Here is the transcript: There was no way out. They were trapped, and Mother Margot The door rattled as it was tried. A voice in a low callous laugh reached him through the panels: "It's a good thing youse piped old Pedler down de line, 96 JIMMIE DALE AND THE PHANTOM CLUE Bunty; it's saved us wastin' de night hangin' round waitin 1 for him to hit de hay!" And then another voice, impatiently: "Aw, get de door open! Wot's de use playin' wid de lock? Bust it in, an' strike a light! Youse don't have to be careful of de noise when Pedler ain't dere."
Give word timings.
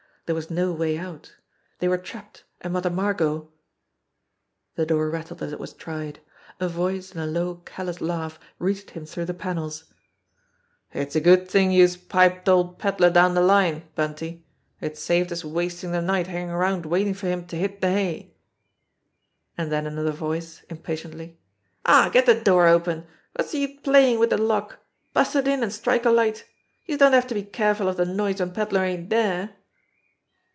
There 0.27 0.35
was 0.35 0.49
no 0.49 0.71
way 0.71 0.97
out. 0.97 1.35
They 1.79 1.89
were 1.89 1.97
trapped, 1.97 2.45
and 2.61 2.71
Mother 2.71 2.89
Margot 2.89 3.51
The 4.75 4.85
door 4.85 5.09
rattled 5.09 5.43
as 5.43 5.51
it 5.51 5.59
was 5.59 5.73
tried. 5.73 6.21
A 6.57 6.69
voice 6.69 7.11
in 7.11 7.19
a 7.19 7.25
low 7.27 7.55
callous 7.65 7.99
laugh 7.99 8.39
reached 8.57 8.91
him 8.91 9.05
through 9.05 9.25
the 9.25 9.33
panels: 9.33 9.93
"It's 10.93 11.17
a 11.17 11.19
good 11.19 11.49
thing 11.49 11.71
youse 11.71 11.97
piped 11.97 12.47
old 12.47 12.79
Pedler 12.79 13.09
down 13.09 13.33
de 13.33 13.41
line, 13.41 13.83
96 13.97 13.97
JIMMIE 13.97 14.07
DALE 14.07 14.07
AND 14.07 14.15
THE 14.15 14.15
PHANTOM 14.15 14.43
CLUE 14.45 14.77
Bunty; 14.77 14.87
it's 14.87 15.03
saved 15.03 15.31
us 15.33 15.43
wastin' 15.43 15.91
de 15.91 16.01
night 16.01 16.27
hangin' 16.27 16.55
round 16.55 16.85
waitin 16.85 17.09
1 17.11 17.13
for 17.15 17.27
him 17.27 17.45
to 17.47 17.55
hit 17.57 17.81
de 17.81 17.91
hay!" 17.91 18.33
And 19.57 19.69
then 19.69 19.85
another 19.85 20.11
voice, 20.13 20.63
impatiently: 20.69 21.41
"Aw, 21.85 22.07
get 22.07 22.25
de 22.27 22.41
door 22.41 22.67
open! 22.69 23.05
Wot's 23.37 23.51
de 23.51 23.67
use 23.67 23.81
playin' 23.83 24.17
wid 24.17 24.29
de 24.29 24.37
lock? 24.37 24.79
Bust 25.11 25.35
it 25.35 25.45
in, 25.45 25.61
an' 25.61 25.71
strike 25.71 26.05
a 26.05 26.09
light! 26.09 26.45
Youse 26.85 26.99
don't 26.99 27.11
have 27.11 27.27
to 27.27 27.35
be 27.35 27.43
careful 27.43 27.89
of 27.89 27.97
de 27.97 28.05
noise 28.05 28.39
when 28.39 28.53
Pedler 28.53 28.85
ain't 28.85 29.09
dere." 29.09 29.57